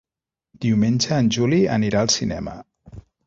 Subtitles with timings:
[0.65, 2.59] Diumenge en Juli anirà al cinema.